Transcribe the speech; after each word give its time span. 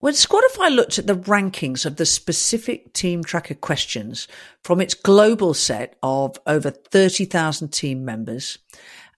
When 0.00 0.14
Squadify 0.14 0.72
looked 0.72 1.00
at 1.00 1.08
the 1.08 1.16
rankings 1.16 1.84
of 1.84 1.96
the 1.96 2.06
specific 2.06 2.92
Team 2.92 3.24
Tracker 3.24 3.54
questions 3.54 4.28
from 4.62 4.80
its 4.80 4.94
global 4.94 5.54
set 5.54 5.96
of 6.04 6.38
over 6.46 6.70
30,000 6.70 7.72
team 7.72 8.04
members, 8.04 8.58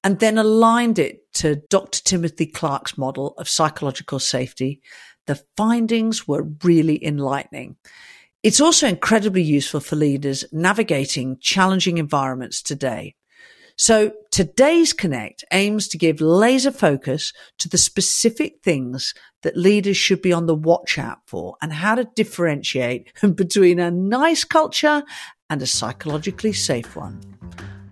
and 0.03 0.21
then 0.21 0.39
aligned 0.39 0.99
it 0.99 1.31
to 1.35 1.57
Dr. 1.69 2.03
Timothy 2.03 2.47
Clark's 2.47 2.97
model 2.97 3.35
of 3.37 3.47
psychological 3.47 4.19
safety, 4.19 4.81
the 5.27 5.45
findings 5.55 6.27
were 6.27 6.49
really 6.65 7.05
enlightening. 7.05 7.77
It's 8.43 8.63
also 8.63 8.89
incredibly 8.89 9.43
useful 9.43 9.81
for 9.81 9.97
leaders 9.97 10.47
navigating 10.51 11.37
challenging 11.43 11.99
environments 11.99 12.63
today. 12.63 13.17
So 13.81 14.13
today's 14.31 14.93
Connect 14.93 15.43
aims 15.53 15.89
to 15.89 15.97
give 15.97 16.21
laser 16.21 16.71
focus 16.71 17.33
to 17.57 17.67
the 17.67 17.79
specific 17.79 18.57
things 18.63 19.15
that 19.41 19.57
leaders 19.57 19.97
should 19.97 20.21
be 20.21 20.35
on 20.35 20.45
the 20.45 20.55
watch 20.55 20.99
out 20.99 21.21
for 21.25 21.57
and 21.63 21.73
how 21.73 21.95
to 21.95 22.05
differentiate 22.15 23.11
between 23.37 23.79
a 23.81 23.91
nice 23.91 24.45
culture 24.45 25.03
and 25.49 25.63
a 25.63 25.67
psychologically 25.67 26.53
safe 26.53 26.95
one. 26.95 27.23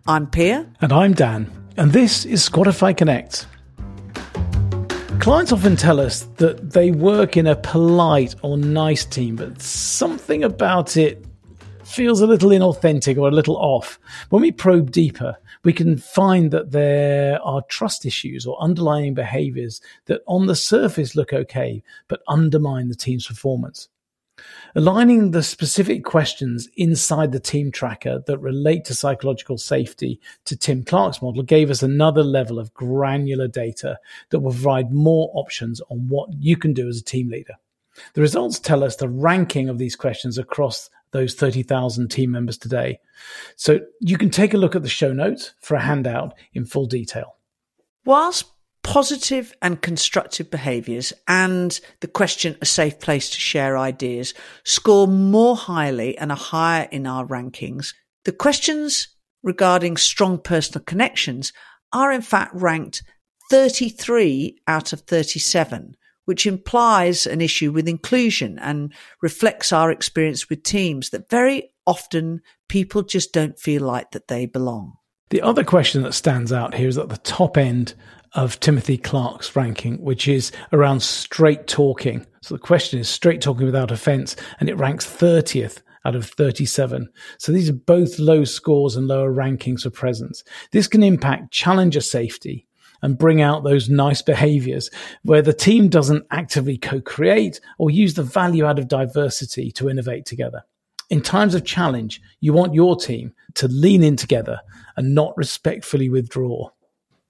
I'm 0.06 0.27
Pia. 0.27 0.70
And 0.82 0.93
I'm 0.93 1.15
Dan. 1.15 1.51
And 1.79 1.91
this 1.91 2.27
is 2.27 2.46
Squadify 2.46 2.95
Connect. 2.95 3.46
Clients 5.20 5.52
often 5.52 5.74
tell 5.74 6.01
us 6.01 6.24
that 6.37 6.73
they 6.73 6.91
work 6.91 7.38
in 7.38 7.46
a 7.46 7.57
polite 7.57 8.34
or 8.43 8.59
nice 8.59 9.07
team, 9.07 9.37
but 9.37 9.62
something 9.62 10.45
about 10.45 10.98
it 10.98 11.24
feels 11.88 12.20
a 12.20 12.27
little 12.27 12.51
inauthentic 12.51 13.16
or 13.16 13.29
a 13.29 13.32
little 13.32 13.57
off. 13.57 13.98
When 14.29 14.43
we 14.43 14.52
probe 14.52 14.91
deeper, 14.91 15.37
we 15.64 15.72
can 15.72 15.96
find 15.96 16.50
that 16.50 16.70
there 16.70 17.40
are 17.42 17.62
trust 17.68 18.06
issues 18.06 18.46
or 18.46 18.60
underlying 18.60 19.14
behaviors 19.14 19.80
that 20.06 20.22
on 20.26 20.46
the 20.46 20.56
surface 20.56 21.16
look 21.16 21.32
okay, 21.32 21.82
but 22.08 22.22
undermine 22.28 22.88
the 22.88 22.94
team's 22.94 23.26
performance. 23.26 23.88
Aligning 24.76 25.32
the 25.32 25.42
specific 25.42 26.04
questions 26.04 26.68
inside 26.76 27.32
the 27.32 27.40
team 27.40 27.73
tracker 27.73 28.23
that 28.26 28.38
relate 28.38 28.84
to 28.84 28.95
psychological 28.95 29.59
safety 29.59 30.20
to 30.45 30.56
Tim 30.56 30.84
Clark's 30.84 31.20
model 31.20 31.42
gave 31.42 31.70
us 31.70 31.82
another 31.82 32.22
level 32.22 32.59
of 32.59 32.72
granular 32.74 33.48
data 33.48 33.98
that 34.30 34.40
will 34.40 34.52
provide 34.52 34.93
more 34.93 35.30
options 35.34 35.80
on 35.90 36.06
what 36.09 36.32
you 36.34 36.56
can 36.56 36.72
do 36.72 36.88
as 36.88 37.00
a 37.00 37.04
team 37.04 37.28
leader. 37.28 37.54
The 38.15 38.21
results 38.21 38.59
tell 38.59 38.85
us 38.85 38.96
the 38.96 39.09
ranking 39.09 39.68
of 39.68 39.79
these 39.79 39.96
questions 39.96 40.38
across 40.38 40.91
those 41.13 41.35
30,000 41.35 42.09
team 42.09 42.30
members 42.30 42.59
today. 42.59 43.01
So 43.57 43.80
you 44.01 44.18
can 44.18 44.30
take 44.30 44.55
a 44.55 44.59
look 44.59 44.77
at 44.77 44.82
the 44.82 44.88
show 44.88 45.13
notes 45.13 45.55
for 45.60 45.74
a 45.74 45.80
handout 45.80 46.35
in 46.52 46.65
full 46.66 46.87
detail. 46.87 47.37
Whilst 48.05 48.45
positive 48.82 49.52
and 49.60 49.82
constructive 49.82 50.51
behaviours 50.51 51.13
and 51.27 51.79
the 52.01 52.09
question 52.09 52.57
a 52.63 52.66
safe 52.66 52.99
place 53.01 53.30
to 53.30 53.38
share 53.38 53.77
ideas 53.77 54.35
score 54.65 55.07
more 55.07 55.57
highly 55.57 56.16
and 56.16 56.30
are 56.30 56.37
higher 56.37 56.88
in 56.90 57.07
our 57.07 57.27
rankings, 57.27 57.95
the 58.24 58.33
questions 58.33 59.09
regarding 59.43 59.96
strong 59.96 60.38
personal 60.38 60.85
connections 60.85 61.52
are 61.93 62.12
in 62.12 62.23
fact 62.23 62.55
ranked 62.55 63.02
33 63.51 64.59
out 64.66 64.93
of 64.93 65.00
37 65.03 65.97
which 66.28 66.47
implies 66.47 67.26
an 67.26 67.41
issue 67.41 67.72
with 67.72 67.88
inclusion 67.88 68.59
and 68.59 68.93
reflects 69.22 69.72
our 69.72 69.91
experience 69.91 70.50
with 70.50 70.62
teams 70.62 71.09
that 71.09 71.31
very 71.31 71.71
often 71.87 72.43
people 72.69 73.03
just 73.03 73.32
don't 73.32 73.59
feel 73.59 73.82
like 73.82 74.10
that 74.10 74.28
they 74.28 74.44
belong. 74.44 74.93
The 75.31 75.41
other 75.41 75.65
question 75.65 76.03
that 76.03 76.12
stands 76.12 76.53
out 76.53 76.75
here 76.75 76.87
is 76.87 76.99
at 76.99 77.09
the 77.09 77.16
top 77.16 77.56
end 77.56 77.94
of 78.34 78.60
Timothy 78.60 78.99
Clark's 78.99 79.56
ranking, 79.56 80.03
which 80.03 80.28
is 80.28 80.53
around 80.71 81.03
straight 81.03 81.66
talking. 81.66 82.26
So 82.43 82.56
the 82.56 82.60
question 82.60 83.00
is 83.00 83.09
straight 83.09 83.41
talking 83.41 83.65
without 83.65 83.91
offense, 83.91 84.37
and 84.60 84.69
it 84.69 84.76
ranks 84.76 85.06
30th 85.06 85.81
out 86.04 86.15
of 86.15 86.26
37. 86.26 87.09
So 87.38 87.53
these 87.53 87.71
are 87.71 87.72
both 87.72 88.19
low 88.19 88.44
scores 88.44 88.97
and 88.97 89.09
lower 89.09 89.32
rankings 89.32 89.84
for 89.84 89.91
presence. 89.91 90.44
This 90.72 90.89
can 90.89 91.03
impact 91.03 91.53
challenger 91.53 92.03
safety 92.03 92.68
and 93.03 93.19
bring 93.19 93.41
out 93.41 93.64
those 93.64 93.88
nice 93.88 94.22
behaviors 94.22 94.91
where 95.22 95.42
the 95.42 95.53
team 95.53 95.88
doesn't 95.88 96.26
actively 96.31 96.78
co-create 96.78 97.60
or 97.78 97.91
use 97.91 98.14
the 98.14 98.22
value 98.22 98.64
out 98.64 98.78
of 98.78 98.88
diversity 98.88 99.70
to 99.72 99.88
innovate 99.88 100.26
together. 100.26 100.62
In 101.10 101.22
times 101.22 101.54
of 101.54 101.64
challenge, 101.64 102.20
you 102.41 102.53
want 102.53 102.75
your 102.75 102.97
team 102.97 103.32
to 103.54 103.69
lean 103.69 104.03
in 104.03 104.16
together 104.16 104.60
and 104.97 105.14
not 105.14 105.36
respectfully 105.36 106.09
withdraw. 106.09 106.69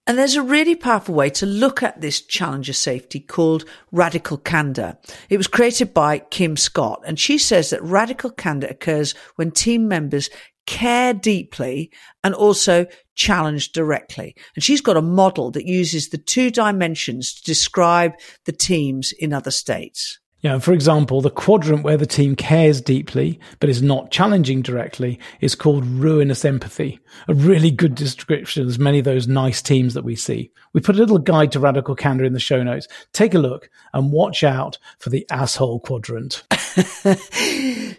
And 0.09 0.17
there's 0.17 0.37
a 0.37 0.43
really 0.43 0.75
powerful 0.75 1.15
way 1.15 1.29
to 1.31 1.45
look 1.45 1.83
at 1.83 2.01
this 2.01 2.23
challenger 2.23 2.73
safety 2.73 3.21
called 3.21 3.67
radical 3.93 4.39
candor. 4.39 4.97
It 5.29 5.37
was 5.37 5.47
created 5.47 5.93
by 5.93 6.21
Kim 6.21 6.57
Scott, 6.57 7.03
and 7.07 7.21
she 7.21 7.37
says 7.37 7.69
that 7.71 7.83
radical 7.83 8.31
candor 8.31 8.69
occurs 8.69 9.15
when 9.37 9.51
team 9.51 9.87
members 9.87 10.31
care 10.69 11.15
deeply 11.15 11.91
and 12.23 12.35
also 12.35 12.87
challenge 13.15 13.73
directly. 13.73 14.37
And 14.55 14.63
she's 14.63 14.83
got 14.83 14.99
a 14.99 15.03
model 15.03 15.51
that 15.53 15.65
uses 15.65 16.11
the 16.11 16.19
two 16.19 16.51
dimensions 16.51 17.33
to 17.35 17.43
describe 17.43 18.13
the 18.45 18.53
teams 18.53 19.13
in 19.19 19.33
other 19.33 19.51
states. 19.51 20.21
Yeah, 20.41 20.61
for 20.61 20.73
example, 20.73 21.21
the 21.21 21.31
quadrant 21.31 21.83
where 21.83 21.97
the 21.97 22.07
team 22.07 22.37
cares 22.37 22.81
deeply 22.81 23.41
but 23.59 23.69
is 23.69 23.83
not 23.83 24.13
challenging 24.13 24.63
directly 24.63 25.19
is 25.41 25.57
called 25.57 25.85
ruinous 25.85 26.45
empathy. 26.45 27.01
A 27.27 27.35
really 27.35 27.73
good 27.73 27.97
description 27.97 28.69
of 28.69 28.79
many 28.79 29.01
of 29.01 29.05
those 29.05 29.27
nice 29.27 29.61
teams 29.61 29.95
that 29.95 30.05
we 30.05 30.15
see. 30.15 30.53
We 30.73 30.81
put 30.81 30.95
a 30.95 30.99
little 30.99 31.19
guide 31.19 31.51
to 31.53 31.61
radical 31.61 31.97
candor 31.97 32.25
in 32.25 32.35
the 32.35 32.39
show 32.41 32.63
notes. 32.63 32.87
Take 33.13 33.35
a 33.35 33.39
look 33.39 33.69
and 33.93 34.13
watch 34.13 34.45
out 34.45 34.79
for 35.01 35.11
the 35.11 35.27
asshole 35.31 35.81
quadrant. 35.81 36.45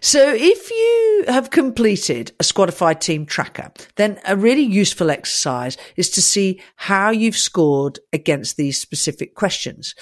so 0.00 0.32
if 0.32 0.70
you 0.70 1.24
have 1.28 1.50
completed 1.50 2.32
a 2.40 2.42
Squadify 2.42 2.98
team 2.98 3.26
tracker, 3.26 3.70
then 3.96 4.18
a 4.26 4.36
really 4.36 4.62
useful 4.62 5.10
exercise 5.10 5.76
is 5.96 6.08
to 6.10 6.22
see 6.22 6.62
how 6.76 7.10
you've 7.10 7.36
scored 7.36 7.98
against 8.14 8.56
these 8.56 8.80
specific 8.80 9.34
questions. 9.34 9.94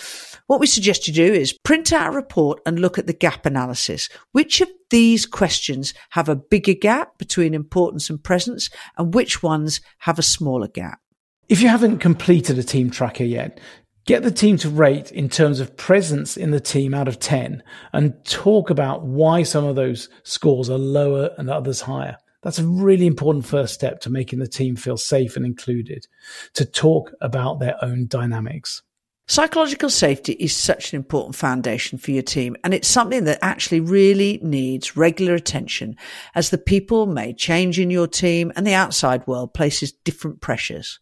What 0.47 0.61
we 0.61 0.67
suggest 0.67 1.09
you 1.09 1.15
do 1.15 1.33
is 1.33 1.53
print 1.53 1.93
out 1.93 2.11
a 2.11 2.13
report 2.29 2.61
and 2.67 2.79
look 2.79 2.99
at 2.99 3.07
the 3.07 3.13
gap 3.15 3.47
analysis. 3.47 4.09
Which 4.33 4.61
of 4.61 4.69
these 4.91 5.25
questions 5.25 5.95
have 6.11 6.29
a 6.29 6.37
bigger 6.37 6.75
gap 6.75 7.17
between 7.17 7.55
importance 7.55 8.11
and 8.11 8.23
presence 8.23 8.69
and 8.99 9.15
which 9.15 9.43
ones 9.43 9.81
have 10.01 10.19
a 10.19 10.23
smaller 10.23 10.69
gap? 10.69 11.01
If 11.49 11.63
you 11.63 11.69
haven't 11.69 11.99
completed 11.99 12.59
a 12.59 12.63
team 12.63 12.91
tracker 12.91 13.25
yet, 13.25 13.61
get 14.05 14.23
the 14.23 14.31
team 14.31 14.59
to 14.59 14.69
rate 14.69 15.11
in 15.11 15.31
terms 15.31 15.59
of 15.59 15.77
presence 15.79 16.37
in 16.37 16.51
the 16.51 16.61
team 16.61 16.93
out 16.93 17.09
of 17.09 17.19
10 17.19 17.63
and 17.95 18.15
talk 18.27 18.69
about 18.69 19.05
why 19.05 19.43
some 19.43 19.65
of 19.65 19.77
those 19.77 20.11
scores 20.25 20.69
are 20.69 20.79
lower 20.79 21.31
and 21.39 21.49
others 21.49 21.81
higher. 21.81 22.19
That's 22.43 22.59
a 22.59 22.67
really 22.67 23.07
important 23.07 23.47
first 23.47 23.73
step 23.73 24.01
to 24.03 24.11
making 24.11 24.39
the 24.39 24.47
team 24.47 24.77
feel 24.77 24.99
safe 24.99 25.37
and 25.37 25.47
included, 25.47 26.07
to 26.55 26.65
talk 26.65 27.13
about 27.21 27.59
their 27.59 27.77
own 27.83 28.07
dynamics. 28.07 28.83
Psychological 29.31 29.91
safety 29.91 30.33
is 30.33 30.57
such 30.57 30.91
an 30.91 30.97
important 30.97 31.37
foundation 31.37 31.99
for 31.99 32.13
your 32.13 32.23
team, 32.23 32.57
and 32.65 32.73
it's 32.73 32.89
something 32.89 33.25
that 33.25 33.39
actually 33.43 33.79
really 33.79 34.41
needs 34.43 34.97
regular 34.97 35.35
attention 35.35 35.95
as 36.35 36.49
the 36.49 36.57
people 36.57 37.05
may 37.05 37.35
change 37.35 37.79
in 37.79 37.91
your 37.91 38.07
team 38.07 38.51
and 38.57 38.67
the 38.67 38.73
outside 38.73 39.27
world 39.27 39.53
places 39.53 39.93
different 39.93 40.41
pressures. 40.41 40.99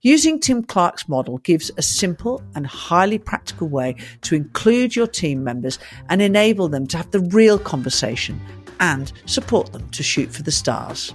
Using 0.00 0.40
Tim 0.40 0.64
Clark's 0.64 1.08
model 1.08 1.38
gives 1.38 1.70
a 1.76 1.82
simple 1.82 2.42
and 2.56 2.66
highly 2.66 3.18
practical 3.18 3.68
way 3.68 3.94
to 4.22 4.34
include 4.34 4.96
your 4.96 5.06
team 5.06 5.44
members 5.44 5.78
and 6.08 6.20
enable 6.20 6.68
them 6.68 6.88
to 6.88 6.96
have 6.96 7.12
the 7.12 7.20
real 7.20 7.56
conversation 7.56 8.40
and 8.80 9.12
support 9.26 9.72
them 9.72 9.88
to 9.90 10.02
shoot 10.02 10.32
for 10.32 10.42
the 10.42 10.50
stars. 10.50 11.14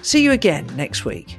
See 0.00 0.24
you 0.24 0.32
again 0.32 0.66
next 0.76 1.04
week. 1.04 1.36